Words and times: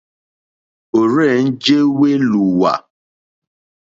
Ò 0.99 1.01
rzênjé 1.13 1.77
wélùwà. 1.99 2.73